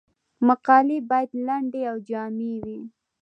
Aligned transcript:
مقالې 0.47 0.97
باید 1.09 1.31
لنډې 1.47 1.81
او 1.91 1.95
جامع 2.09 2.53
وي. 2.65 2.79